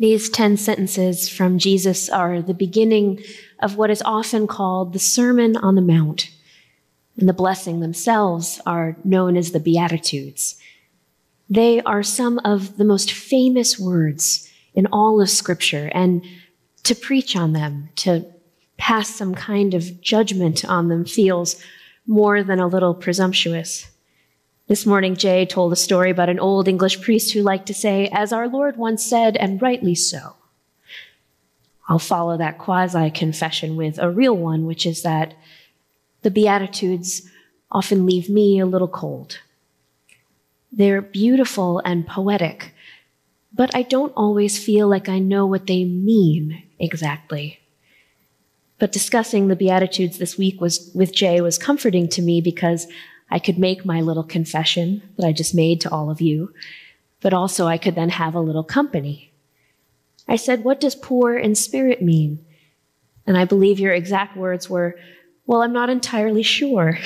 These 0.00 0.30
10 0.30 0.56
sentences 0.56 1.28
from 1.28 1.58
Jesus 1.58 2.08
are 2.08 2.40
the 2.40 2.54
beginning 2.54 3.22
of 3.58 3.76
what 3.76 3.90
is 3.90 4.00
often 4.00 4.46
called 4.46 4.94
the 4.94 4.98
Sermon 4.98 5.58
on 5.58 5.74
the 5.74 5.82
Mount. 5.82 6.30
And 7.18 7.28
the 7.28 7.34
blessing 7.34 7.80
themselves 7.80 8.62
are 8.64 8.96
known 9.04 9.36
as 9.36 9.50
the 9.50 9.60
Beatitudes. 9.60 10.56
They 11.50 11.82
are 11.82 12.02
some 12.02 12.40
of 12.46 12.78
the 12.78 12.84
most 12.84 13.12
famous 13.12 13.78
words 13.78 14.50
in 14.72 14.86
all 14.86 15.20
of 15.20 15.28
Scripture, 15.28 15.90
and 15.92 16.24
to 16.84 16.94
preach 16.94 17.36
on 17.36 17.52
them, 17.52 17.90
to 17.96 18.24
pass 18.78 19.14
some 19.14 19.34
kind 19.34 19.74
of 19.74 20.00
judgment 20.00 20.64
on 20.64 20.88
them, 20.88 21.04
feels 21.04 21.62
more 22.06 22.42
than 22.42 22.58
a 22.58 22.68
little 22.68 22.94
presumptuous. 22.94 23.89
This 24.70 24.86
morning, 24.86 25.16
Jay 25.16 25.46
told 25.46 25.72
a 25.72 25.76
story 25.76 26.12
about 26.12 26.28
an 26.28 26.38
old 26.38 26.68
English 26.68 27.00
priest 27.00 27.32
who 27.32 27.42
liked 27.42 27.66
to 27.66 27.74
say, 27.74 28.08
as 28.12 28.32
our 28.32 28.46
Lord 28.46 28.76
once 28.76 29.04
said, 29.04 29.36
and 29.36 29.60
rightly 29.60 29.96
so. 29.96 30.36
I'll 31.88 31.98
follow 31.98 32.36
that 32.36 32.58
quasi 32.58 33.10
confession 33.10 33.74
with 33.74 33.98
a 33.98 34.08
real 34.08 34.36
one, 34.36 34.66
which 34.66 34.86
is 34.86 35.02
that 35.02 35.34
the 36.22 36.30
Beatitudes 36.30 37.28
often 37.72 38.06
leave 38.06 38.30
me 38.30 38.60
a 38.60 38.64
little 38.64 38.86
cold. 38.86 39.40
They're 40.70 41.02
beautiful 41.02 41.80
and 41.84 42.06
poetic, 42.06 42.72
but 43.52 43.74
I 43.74 43.82
don't 43.82 44.12
always 44.16 44.64
feel 44.64 44.86
like 44.86 45.08
I 45.08 45.18
know 45.18 45.46
what 45.46 45.66
they 45.66 45.84
mean 45.84 46.62
exactly. 46.78 47.58
But 48.78 48.92
discussing 48.92 49.48
the 49.48 49.56
Beatitudes 49.56 50.18
this 50.18 50.38
week 50.38 50.60
was, 50.60 50.92
with 50.94 51.12
Jay 51.12 51.40
was 51.40 51.58
comforting 51.58 52.08
to 52.10 52.22
me 52.22 52.40
because 52.40 52.86
I 53.30 53.38
could 53.38 53.58
make 53.58 53.84
my 53.84 54.00
little 54.00 54.24
confession 54.24 55.02
that 55.16 55.26
I 55.26 55.32
just 55.32 55.54
made 55.54 55.80
to 55.82 55.90
all 55.90 56.10
of 56.10 56.20
you, 56.20 56.52
but 57.20 57.32
also 57.32 57.66
I 57.66 57.78
could 57.78 57.94
then 57.94 58.08
have 58.10 58.34
a 58.34 58.40
little 58.40 58.64
company. 58.64 59.32
I 60.26 60.36
said, 60.36 60.64
What 60.64 60.80
does 60.80 60.94
poor 60.94 61.36
in 61.36 61.54
spirit 61.54 62.02
mean? 62.02 62.44
And 63.26 63.36
I 63.36 63.44
believe 63.44 63.78
your 63.78 63.92
exact 63.92 64.36
words 64.36 64.68
were, 64.68 64.96
Well, 65.46 65.62
I'm 65.62 65.72
not 65.72 65.90
entirely 65.90 66.42
sure. 66.42 66.98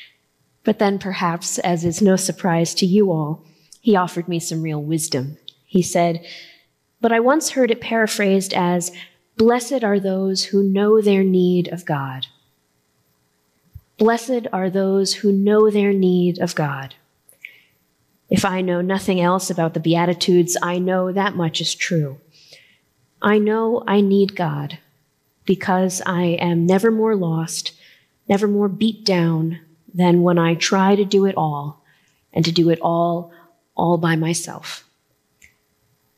but 0.64 0.78
then, 0.78 0.98
perhaps, 0.98 1.58
as 1.58 1.84
is 1.84 2.02
no 2.02 2.16
surprise 2.16 2.74
to 2.74 2.86
you 2.86 3.10
all, 3.10 3.44
he 3.80 3.96
offered 3.96 4.28
me 4.28 4.38
some 4.38 4.62
real 4.62 4.82
wisdom. 4.82 5.38
He 5.64 5.82
said, 5.82 6.24
But 7.00 7.12
I 7.12 7.20
once 7.20 7.50
heard 7.50 7.70
it 7.70 7.80
paraphrased 7.80 8.52
as, 8.52 8.92
Blessed 9.36 9.82
are 9.82 9.98
those 9.98 10.44
who 10.44 10.62
know 10.62 11.00
their 11.00 11.24
need 11.24 11.68
of 11.68 11.86
God. 11.86 12.26
Blessed 13.98 14.46
are 14.52 14.70
those 14.70 15.14
who 15.14 15.32
know 15.32 15.70
their 15.70 15.92
need 15.92 16.38
of 16.38 16.54
God. 16.54 16.94
If 18.30 18.44
I 18.44 18.62
know 18.62 18.80
nothing 18.80 19.20
else 19.20 19.50
about 19.50 19.74
the 19.74 19.80
Beatitudes, 19.80 20.56
I 20.62 20.78
know 20.78 21.12
that 21.12 21.36
much 21.36 21.60
is 21.60 21.74
true. 21.74 22.18
I 23.20 23.38
know 23.38 23.84
I 23.86 24.00
need 24.00 24.34
God 24.34 24.78
because 25.44 26.00
I 26.06 26.22
am 26.40 26.66
never 26.66 26.90
more 26.90 27.14
lost, 27.14 27.72
never 28.28 28.48
more 28.48 28.68
beat 28.68 29.04
down 29.04 29.60
than 29.92 30.22
when 30.22 30.38
I 30.38 30.54
try 30.54 30.96
to 30.96 31.04
do 31.04 31.26
it 31.26 31.36
all 31.36 31.84
and 32.32 32.44
to 32.44 32.52
do 32.52 32.70
it 32.70 32.80
all, 32.80 33.32
all 33.76 33.98
by 33.98 34.16
myself. 34.16 34.88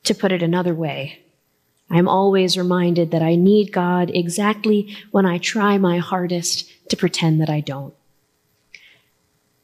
To 0.05 0.14
put 0.14 0.33
it 0.33 0.42
another 0.42 0.75
way, 0.75 1.23
I 1.91 1.99
am 1.99 2.09
always 2.09 2.57
reminded 2.57 3.11
that 3.11 3.23
I 3.23 3.35
need 3.35 3.73
God 3.73 4.11
exactly 4.15 4.97
when 5.11 5.27
I 5.27 5.39
try 5.39 5.79
my 5.79 5.99
hardest 5.99 6.71
to 6.89 6.97
pretend 6.97 7.41
that 7.41 7.51
I 7.51 7.61
don't. 7.61 7.95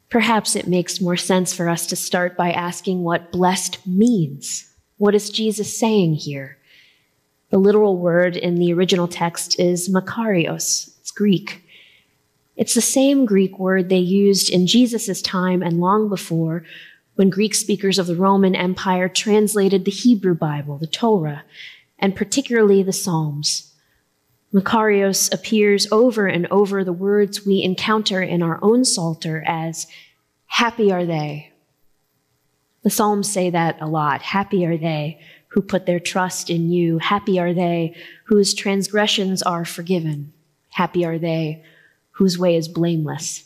Perhaps 0.09 0.55
it 0.55 0.67
makes 0.67 1.01
more 1.01 1.17
sense 1.17 1.53
for 1.53 1.69
us 1.69 1.87
to 1.87 1.95
start 1.95 2.35
by 2.35 2.51
asking 2.51 3.03
what 3.03 3.31
blessed 3.31 3.85
means. 3.87 4.69
What 4.97 5.15
is 5.15 5.29
Jesus 5.29 5.77
saying 5.77 6.15
here? 6.15 6.57
The 7.49 7.57
literal 7.57 7.97
word 7.97 8.37
in 8.37 8.55
the 8.55 8.73
original 8.73 9.07
text 9.07 9.59
is 9.59 9.89
makarios. 9.89 10.95
It's 10.99 11.11
Greek. 11.11 11.63
It's 12.55 12.73
the 12.73 12.81
same 12.81 13.25
Greek 13.25 13.57
word 13.57 13.89
they 13.89 13.97
used 13.97 14.49
in 14.49 14.67
Jesus' 14.67 15.21
time 15.21 15.63
and 15.63 15.79
long 15.79 16.09
before 16.09 16.63
when 17.15 17.29
Greek 17.29 17.55
speakers 17.55 17.97
of 17.97 18.07
the 18.07 18.15
Roman 18.15 18.55
Empire 18.55 19.09
translated 19.09 19.85
the 19.85 19.91
Hebrew 19.91 20.35
Bible, 20.35 20.77
the 20.77 20.87
Torah, 20.87 21.43
and 22.01 22.15
particularly 22.15 22.83
the 22.83 22.91
Psalms. 22.91 23.71
Makarios 24.53 25.33
appears 25.33 25.87
over 25.91 26.27
and 26.27 26.45
over 26.47 26.83
the 26.83 26.91
words 26.91 27.45
we 27.45 27.63
encounter 27.63 28.21
in 28.21 28.43
our 28.43 28.59
own 28.61 28.83
Psalter 28.83 29.43
as, 29.47 29.87
Happy 30.47 30.91
are 30.91 31.05
they. 31.05 31.53
The 32.83 32.89
Psalms 32.89 33.31
say 33.31 33.49
that 33.51 33.79
a 33.79 33.87
lot. 33.87 34.21
Happy 34.21 34.65
are 34.65 34.77
they 34.77 35.21
who 35.49 35.61
put 35.61 35.85
their 35.85 35.99
trust 35.99 36.49
in 36.49 36.69
you. 36.71 36.97
Happy 36.97 37.39
are 37.39 37.53
they 37.53 37.95
whose 38.25 38.53
transgressions 38.53 39.41
are 39.41 39.63
forgiven. 39.63 40.33
Happy 40.69 41.05
are 41.05 41.19
they 41.19 41.63
whose 42.11 42.37
way 42.37 42.55
is 42.55 42.67
blameless. 42.67 43.45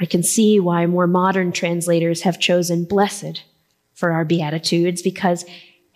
I 0.00 0.06
can 0.06 0.22
see 0.22 0.58
why 0.60 0.86
more 0.86 1.06
modern 1.06 1.52
translators 1.52 2.22
have 2.22 2.38
chosen 2.38 2.84
blessed 2.84 3.42
for 3.94 4.12
our 4.12 4.24
Beatitudes 4.24 5.02
because 5.02 5.44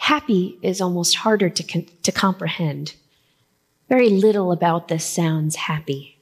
happy 0.02 0.58
is 0.62 0.80
almost 0.80 1.14
harder 1.14 1.48
to, 1.48 1.62
to 2.02 2.10
comprehend. 2.10 2.96
Very 3.88 4.10
little 4.10 4.50
about 4.50 4.88
this 4.88 5.04
sounds 5.04 5.54
happy. 5.54 6.18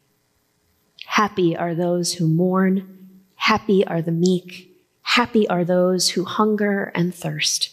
Happy 1.06 1.56
are 1.56 1.74
those 1.74 2.12
who 2.12 2.26
mourn. 2.26 3.08
Happy 3.36 3.86
are 3.86 4.02
the 4.02 4.12
meek. 4.12 4.70
Happy 5.00 5.48
are 5.48 5.64
those 5.64 6.10
who 6.10 6.24
hunger 6.24 6.92
and 6.94 7.14
thirst. 7.14 7.70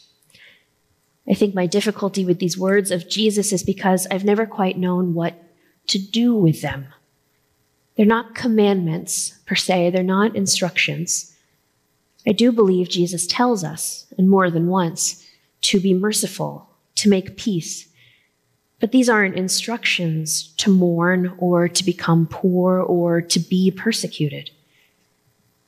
I 1.30 1.34
think 1.34 1.54
my 1.54 1.68
difficulty 1.68 2.24
with 2.24 2.40
these 2.40 2.58
words 2.58 2.90
of 2.90 3.10
Jesus 3.10 3.52
is 3.52 3.62
because 3.62 4.08
I've 4.10 4.24
never 4.24 4.46
quite 4.46 4.78
known 4.78 5.14
what 5.14 5.36
to 5.88 6.00
do 6.00 6.34
with 6.34 6.62
them. 6.62 6.88
They're 7.98 8.06
not 8.06 8.34
commandments 8.34 9.38
per 9.46 9.56
se, 9.56 9.90
they're 9.90 10.04
not 10.04 10.38
instructions. 10.38 11.36
I 12.26 12.32
do 12.32 12.54
believe 12.54 12.88
Jesus 12.88 13.28
tells 13.28 13.66
us, 13.66 14.06
and 14.18 14.30
more 14.30 14.50
than 14.50 14.68
once, 14.68 15.27
to 15.62 15.80
be 15.80 15.94
merciful, 15.94 16.70
to 16.96 17.10
make 17.10 17.38
peace, 17.38 17.88
but 18.80 18.92
these 18.92 19.10
aren't 19.10 19.36
instructions 19.36 20.54
to 20.58 20.70
mourn 20.70 21.34
or 21.40 21.68
to 21.68 21.84
become 21.84 22.28
poor 22.28 22.80
or 22.80 23.22
to 23.22 23.40
be 23.40 23.72
persecuted. 23.72 24.52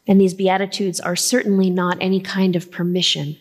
And 0.08 0.20
these 0.20 0.34
Beatitudes 0.34 1.00
are 1.00 1.16
certainly 1.16 1.70
not 1.70 1.98
any 2.02 2.20
kind 2.20 2.56
of 2.56 2.72
permission. 2.72 3.38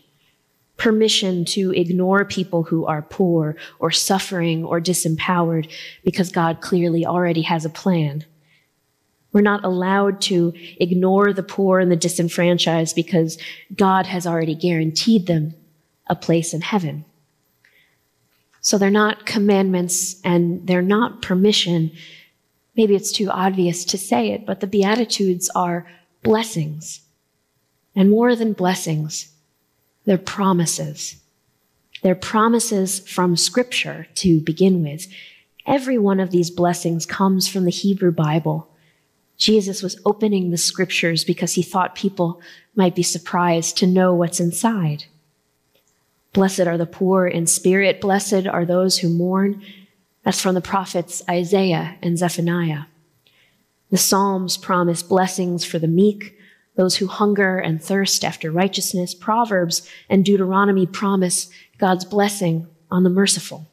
Permission 0.76 1.44
to 1.47 1.72
ignore 1.72 2.25
people 2.25 2.65
who 2.65 2.86
are 2.86 3.03
poor 3.03 3.56
or 3.78 3.91
suffering 3.91 4.65
or 4.65 4.80
disempowered 4.80 5.70
because 6.04 6.30
God 6.30 6.60
clearly 6.60 7.04
already 7.04 7.42
has 7.42 7.65
a 7.65 7.70
plan. 7.70 8.25
We're 9.32 9.41
not 9.42 9.65
allowed 9.65 10.20
to 10.22 10.54
ignore 10.78 11.32
the 11.32 11.42
poor 11.42 11.80
and 11.80 11.91
the 11.91 11.97
disenfranchised 11.97 12.97
because 12.97 13.38
God 13.75 14.06
has 14.06 14.26
already 14.26 14.54
guaranteed 14.54 15.26
them 15.26 15.54
a 16.09 16.17
place 16.17 16.55
in 16.55 16.61
heaven. 16.61 17.05
So 18.61 18.77
they're 18.79 18.91
not 18.91 19.27
commandments 19.27 20.21
and 20.25 20.67
they're 20.67 20.83
not 20.83 21.23
permission. 21.23 21.93
Maybe 22.77 22.95
it's 22.95 23.13
too 23.13 23.31
obvious 23.31 23.85
to 23.87 23.99
say 23.99 24.31
it, 24.31 24.47
but 24.47 24.61
the 24.61 24.67
Beatitudes 24.67 25.51
are 25.55 25.87
blessings. 26.23 27.01
And 27.95 28.11
more 28.11 28.37
than 28.37 28.53
blessings, 28.53 29.33
they're 30.05 30.19
promises. 30.19 31.17
They're 32.03 32.15
promises 32.15 33.01
from 33.01 33.37
Scripture 33.37 34.07
to 34.17 34.41
begin 34.41 34.83
with. 34.83 35.07
Every 35.67 35.99
one 35.99 36.21
of 36.21 36.31
these 36.31 36.51
blessings 36.51 37.07
comes 37.07 37.49
from 37.49 37.65
the 37.65 37.71
Hebrew 37.71 38.13
Bible. 38.13 38.71
Jesus 39.37 39.83
was 39.83 40.01
opening 40.05 40.51
the 40.51 40.59
Scriptures 40.59 41.25
because 41.25 41.55
he 41.55 41.63
thought 41.63 41.95
people 41.95 42.41
might 42.75 42.95
be 42.95 43.03
surprised 43.03 43.77
to 43.79 43.87
know 43.87 44.15
what's 44.15 44.41
inside. 44.41 45.05
Blessed 46.38 46.69
are 46.69 46.78
the 46.78 46.87
poor 46.87 47.26
in 47.26 47.49
spirit. 47.49 48.00
Blessed 48.00 48.47
are 48.47 48.65
those 48.65 48.98
who 48.98 49.09
mourn. 49.09 49.60
That's 50.22 50.41
from 50.41 50.54
the 50.54 50.60
prophets 50.60 51.21
Isaiah 51.28 51.97
and 52.01 52.16
Zephaniah. 52.16 52.84
The 53.91 53.97
Psalms 53.97 54.57
promise 54.57 55.03
blessings 55.03 55.65
for 55.65 55.80
the 55.80 55.89
meek, 55.89 56.39
those 56.77 56.98
who 56.98 57.09
hunger 57.09 57.59
and 57.59 57.83
thirst 57.83 58.24
after 58.24 58.53
righteousness. 58.53 59.16
Proverbs 59.16 59.91
and 60.09 60.24
Deuteronomy 60.24 60.86
promise 60.86 61.51
God's 61.77 62.04
blessing 62.04 62.68
on 62.89 63.03
the 63.03 63.10
merciful. 63.10 63.66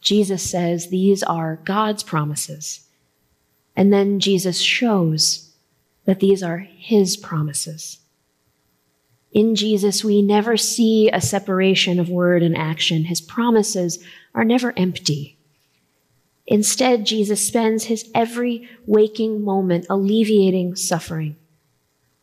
Jesus 0.00 0.42
says 0.42 0.88
these 0.88 1.22
are 1.22 1.60
God's 1.66 2.02
promises. 2.02 2.86
And 3.76 3.92
then 3.92 4.20
Jesus 4.20 4.58
shows 4.58 5.50
that 6.06 6.20
these 6.20 6.42
are 6.42 6.60
his 6.60 7.14
promises. 7.14 7.98
In 9.36 9.54
Jesus, 9.54 10.02
we 10.02 10.22
never 10.22 10.56
see 10.56 11.10
a 11.10 11.20
separation 11.20 12.00
of 12.00 12.08
word 12.08 12.42
and 12.42 12.56
action. 12.56 13.04
His 13.04 13.20
promises 13.20 14.02
are 14.34 14.46
never 14.46 14.72
empty. 14.78 15.36
Instead, 16.46 17.04
Jesus 17.04 17.46
spends 17.46 17.84
his 17.84 18.10
every 18.14 18.66
waking 18.86 19.44
moment 19.44 19.84
alleviating 19.90 20.74
suffering. 20.74 21.36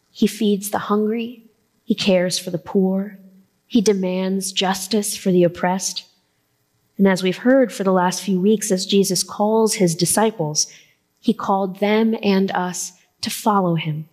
He 0.10 0.26
feeds 0.26 0.72
the 0.72 0.80
hungry. 0.90 1.44
He 1.84 1.94
cares 1.94 2.40
for 2.40 2.50
the 2.50 2.58
poor. 2.58 3.20
He 3.68 3.80
demands 3.80 4.52
justice 4.52 5.16
for 5.16 5.32
the 5.32 5.44
oppressed. 5.44 6.06
And 6.98 7.08
as 7.08 7.22
we've 7.22 7.38
heard 7.38 7.72
for 7.72 7.84
the 7.84 7.94
last 7.94 8.24
few 8.24 8.42
weeks, 8.42 8.72
as 8.72 8.88
Jesus 8.88 9.22
calls 9.22 9.76
his 9.76 9.94
disciples, 9.94 10.66
he 11.20 11.36
called 11.36 11.80
them 11.80 12.16
and 12.24 12.50
us 12.54 12.94
to 13.22 13.30
follow 13.30 13.76
him. 13.76 14.10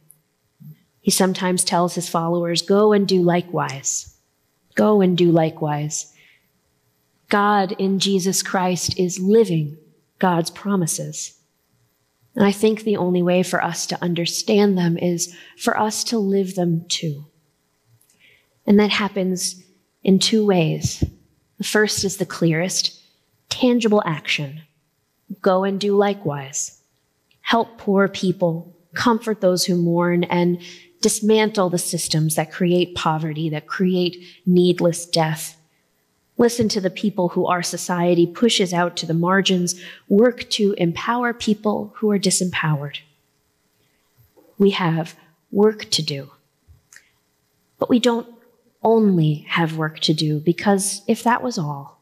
He 1.01 1.11
sometimes 1.11 1.65
tells 1.65 1.95
his 1.95 2.09
followers, 2.09 2.63
Go 2.63 2.93
and 2.93 3.07
do 3.07 3.23
likewise. 3.23 4.15
Go 4.75 5.01
and 5.01 5.17
do 5.17 5.31
likewise. 5.31 6.13
God 7.29 7.73
in 7.79 7.99
Jesus 7.99 8.43
Christ 8.43 8.99
is 8.99 9.19
living 9.19 9.79
God's 10.19 10.51
promises. 10.51 11.39
And 12.35 12.45
I 12.45 12.53
think 12.53 12.83
the 12.83 12.97
only 12.97 13.23
way 13.23 13.43
for 13.43 13.63
us 13.63 13.87
to 13.87 14.03
understand 14.03 14.77
them 14.77 14.97
is 14.97 15.35
for 15.57 15.79
us 15.79 16.05
to 16.05 16.19
live 16.19 16.55
them 16.55 16.85
too. 16.89 17.27
And 18.67 18.79
that 18.79 18.91
happens 18.91 19.63
in 20.05 20.19
two 20.19 20.47
ways. 20.47 21.03
The 21.59 21.65
first 21.65 22.05
is 22.05 22.17
the 22.17 22.27
clearest 22.27 23.01
tangible 23.49 24.03
action. 24.07 24.63
Go 25.43 25.65
and 25.65 25.81
do 25.81 25.97
likewise. 25.97 26.81
Help 27.41 27.79
poor 27.79 28.09
people, 28.09 28.77
comfort 28.95 29.41
those 29.41 29.65
who 29.65 29.77
mourn, 29.77 30.25
and 30.25 30.63
dismantle 31.01 31.71
the 31.71 31.79
systems 31.79 32.35
that 32.35 32.53
create 32.53 32.95
poverty, 32.95 33.49
that 33.51 33.67
create 33.67 34.23
needless 34.47 35.07
death. 35.07 35.57
Listen 36.37 36.69
to 36.71 36.81
the 36.81 36.91
people 36.91 37.31
who 37.31 37.47
our 37.47 37.63
society 37.63 38.27
pushes 38.27 38.73
out 38.73 38.97
to 38.97 39.07
the 39.07 39.15
margins. 39.15 39.81
Work 40.09 40.49
to 40.51 40.75
empower 40.79 41.33
people 41.33 41.93
who 41.97 42.11
are 42.11 42.19
disempowered. 42.19 42.99
We 44.59 44.71
have 44.71 45.17
work 45.51 45.91
to 45.91 46.03
do. 46.03 46.31
But 47.79 47.89
we 47.89 47.99
don't 47.99 48.29
only 48.83 49.47
have 49.49 49.77
work 49.77 50.01
to 50.01 50.15
do 50.15 50.39
because 50.41 51.03
if 51.07 51.23
that 51.23 51.43
was 51.43 51.59
all, 51.59 52.01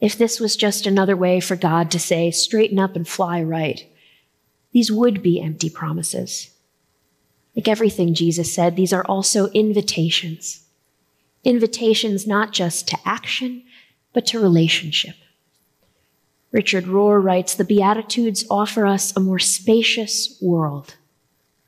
if 0.00 0.18
this 0.18 0.40
was 0.40 0.56
just 0.56 0.86
another 0.86 1.16
way 1.16 1.38
for 1.38 1.54
God 1.54 1.90
to 1.92 1.98
say, 1.98 2.30
straighten 2.30 2.78
up 2.78 2.96
and 2.96 3.06
fly 3.06 3.42
right, 3.42 3.86
these 4.72 4.90
would 4.90 5.22
be 5.22 5.40
empty 5.40 5.70
promises. 5.70 6.51
Like 7.56 7.68
everything 7.68 8.14
Jesus 8.14 8.54
said, 8.54 8.76
these 8.76 8.92
are 8.92 9.04
also 9.04 9.48
invitations. 9.48 10.64
Invitations 11.44 12.26
not 12.26 12.52
just 12.52 12.88
to 12.88 12.98
action, 13.04 13.64
but 14.12 14.26
to 14.26 14.40
relationship. 14.40 15.16
Richard 16.50 16.84
Rohr 16.84 17.22
writes 17.22 17.54
The 17.54 17.64
Beatitudes 17.64 18.44
offer 18.50 18.86
us 18.86 19.16
a 19.16 19.20
more 19.20 19.38
spacious 19.38 20.38
world 20.40 20.96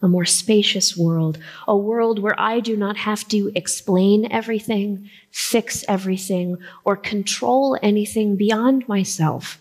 a 0.05 0.09
more 0.09 0.27
spacious 0.27 0.97
world, 0.97 1.39
a 1.67 1.75
world 1.75 2.19
where 2.19 2.39
I 2.39 2.61
do 2.61 2.77
not 2.77 2.99
have 2.99 3.27
to 3.29 3.51
explain 3.55 4.31
everything, 4.31 5.09
fix 5.31 5.83
everything, 5.89 6.59
or 6.85 6.95
control 6.95 7.79
anything 7.83 8.37
beyond 8.37 8.87
myself. 8.87 9.59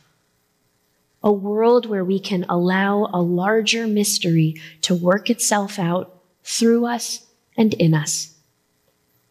A 1.24 1.32
world 1.32 1.86
where 1.86 2.04
we 2.04 2.20
can 2.20 2.46
allow 2.50 3.10
a 3.14 3.22
larger 3.22 3.88
mystery 3.88 4.56
to 4.82 4.94
work 4.94 5.30
itself 5.30 5.80
out 5.80 6.22
through 6.44 6.86
us 6.86 7.26
and 7.58 7.74
in 7.76 7.94
us. 7.94 8.36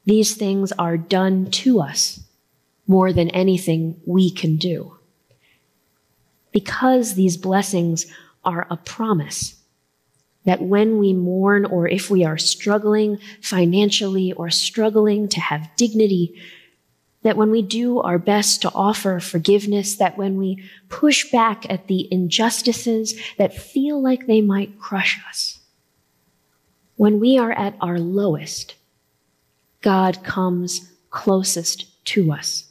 These 0.04 0.34
things 0.34 0.72
are 0.72 0.96
done 0.96 1.50
to 1.50 1.80
us 1.80 2.20
more 2.86 3.12
than 3.12 3.30
anything 3.30 4.00
we 4.06 4.30
can 4.30 4.56
do. 4.56 4.96
Because 6.50 7.14
these 7.14 7.36
blessings 7.36 8.06
are 8.44 8.66
a 8.70 8.76
promise 8.76 9.62
that 10.44 10.60
when 10.60 10.98
we 10.98 11.12
mourn 11.12 11.64
or 11.64 11.86
if 11.86 12.10
we 12.10 12.24
are 12.24 12.38
struggling 12.38 13.18
financially 13.40 14.32
or 14.32 14.50
struggling 14.50 15.28
to 15.28 15.40
have 15.40 15.70
dignity, 15.76 16.34
that 17.22 17.36
when 17.36 17.50
we 17.50 17.62
do 17.62 18.00
our 18.00 18.19
best 18.19 18.62
to 18.62 18.72
offer 18.74 19.20
forgiveness, 19.20 19.96
that 19.96 20.19
when 20.19 20.36
we 20.36 20.62
push 20.88 21.30
back 21.30 21.69
at 21.70 21.86
the 21.86 22.08
injustices 22.12 23.14
that 23.38 23.54
feel 23.54 24.02
like 24.02 24.26
they 24.26 24.40
might 24.40 24.78
crush 24.78 25.20
us, 25.28 25.60
when 26.96 27.20
we 27.20 27.38
are 27.38 27.52
at 27.52 27.74
our 27.80 27.98
lowest, 27.98 28.74
God 29.80 30.22
comes 30.22 30.92
closest 31.10 32.04
to 32.06 32.32
us. 32.32 32.69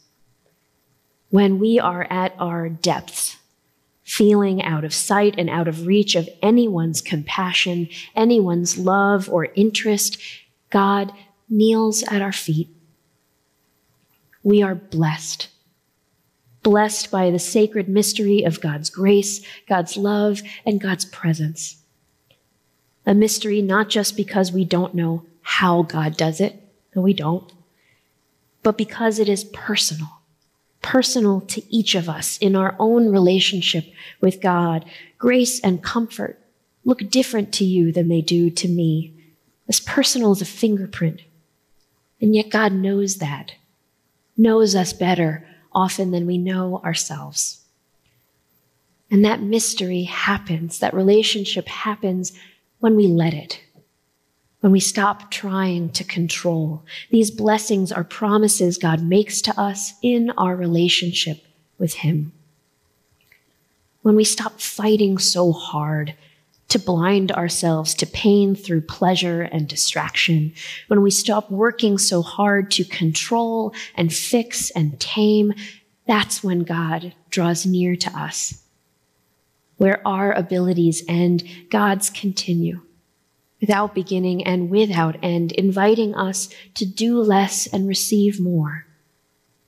When 1.30 1.60
we 1.60 1.80
are 1.80 2.06
at 2.10 2.34
our 2.40 2.68
depths, 2.68 3.38
feeling 4.04 4.62
out 4.62 4.84
of 4.84 4.94
sight 4.94 5.36
and 5.38 5.50
out 5.50 5.70
of 5.70 5.88
reach 5.88 6.16
of 6.16 6.28
anyone's 6.42 7.02
compassion, 7.02 7.88
anyone's 8.16 8.78
love 8.78 9.30
or 9.30 9.48
interest, 9.56 10.18
God 10.70 11.14
kneels 11.50 12.04
at 12.04 12.22
our 12.22 12.34
feet. 12.34 12.68
We 14.44 14.62
are 14.62 14.76
blessed. 14.76 15.50
Blessed 16.64 17.10
by 17.10 17.32
the 17.32 17.40
sacred 17.40 17.90
mystery 17.90 18.44
of 18.44 18.62
God's 18.62 18.90
grace, 18.90 19.42
God's 19.68 19.98
love, 19.98 20.42
and 20.66 20.80
God's 20.80 21.06
presence. 21.06 21.78
A 23.06 23.14
mystery 23.14 23.62
not 23.62 23.90
just 23.90 24.16
because 24.16 24.52
we 24.52 24.64
don't 24.64 24.94
know 24.94 25.26
how 25.42 25.82
God 25.82 26.18
does 26.18 26.40
it, 26.40 26.62
no, 26.96 27.02
we 27.02 27.14
don't, 27.14 27.52
but 28.62 28.78
because 28.78 29.18
it 29.18 29.28
is 29.28 29.44
personal 29.44 30.22
personal 30.82 31.42
to 31.42 31.64
each 31.74 31.96
of 31.96 32.10
us 32.10 32.38
in 32.40 32.56
our 32.56 32.76
own 32.80 33.10
relationship 33.10 33.86
with 34.20 34.42
God. 34.42 34.86
Grace 35.18 35.60
and 35.60 35.84
comfort 35.84 36.40
look 36.84 37.10
different 37.10 37.54
to 37.54 37.64
you 37.64 37.92
than 37.92 38.08
they 38.08 38.22
do 38.22 38.50
to 38.50 38.68
me, 38.68 39.14
as 39.68 39.80
personal 39.80 40.32
as 40.32 40.42
a 40.42 40.46
fingerprint. 40.46 41.22
And 42.20 42.36
yet 42.36 42.50
God 42.50 42.74
knows 42.74 43.18
that, 43.18 43.54
knows 44.42 44.76
us 44.76 44.94
better 44.94 45.46
often 45.72 46.12
than 46.12 46.26
we 46.26 46.38
know 46.38 46.82
ourselves. 46.84 47.62
And 49.10 49.24
that 49.26 49.42
mystery 49.42 50.04
happens, 50.04 50.80
that 50.80 50.94
relationship 50.94 51.68
happens 51.68 52.32
when 52.80 52.96
we 52.96 53.08
let 53.08 53.34
it 53.34 53.62
when 54.62 54.72
we 54.72 54.80
stop 54.80 55.30
trying 55.30 55.90
to 55.90 56.04
control. 56.04 56.86
These 57.10 57.32
blessings 57.32 57.92
are 57.92 58.04
promises 58.04 58.78
God 58.78 59.04
makes 59.04 59.42
to 59.42 59.60
us 59.60 59.94
in 60.02 60.30
our 60.38 60.56
relationship 60.56 61.44
with 61.78 61.96
Him. 61.96 62.32
When 64.04 64.16
we 64.16 64.24
stop 64.24 64.62
fighting 64.62 65.18
so 65.18 65.52
hard 65.52 66.16
to 66.72 66.80
blind 66.80 67.34
ourselves 67.34 67.94
to 67.94 68.06
pain 68.06 68.56
through 68.56 68.80
pleasure 68.80 69.42
and 69.42 69.68
distraction, 69.68 70.54
when 70.88 71.02
we 71.02 71.12
stop 71.12 71.52
working 71.52 71.98
so 71.98 72.22
hard 72.22 72.72
to 72.72 72.86
control 72.86 73.74
and 73.96 74.14
fix 74.14 74.70
and 74.72 74.98
tame, 74.98 75.54
that's 76.08 76.42
when 76.42 76.60
God 76.60 77.14
draws 77.30 77.66
near 77.66 77.98
to 77.98 78.18
us. 78.18 78.64
Where 79.76 80.06
our 80.08 80.32
abilities 80.32 81.04
end, 81.10 81.44
God's 81.70 82.10
continue 82.10 82.82
without 83.60 83.94
beginning 83.94 84.46
and 84.46 84.70
without 84.70 85.18
end, 85.22 85.52
inviting 85.52 86.16
us 86.16 86.48
to 86.76 86.86
do 86.86 87.22
less 87.22 87.68
and 87.68 87.86
receive 87.86 88.40
more 88.40 88.86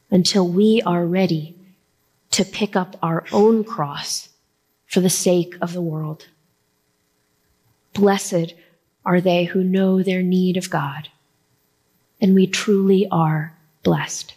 until 0.10 0.48
we 0.48 0.82
are 0.86 1.06
ready 1.06 1.56
to 2.32 2.46
pick 2.46 2.78
up 2.78 2.96
our 3.04 3.26
own 3.34 3.64
cross 3.64 4.30
for 4.88 5.02
the 5.02 5.10
sake 5.10 5.56
of 5.62 5.74
the 5.74 5.82
world. 5.82 6.28
Blessed 7.94 8.54
are 9.06 9.22
they 9.22 9.46
who 9.46 9.64
know 9.64 10.02
their 10.02 10.24
need 10.24 10.58
of 10.58 10.70
God, 10.70 11.10
and 12.22 12.34
we 12.34 12.48
truly 12.48 13.08
are 13.12 13.54
blessed. 13.84 14.34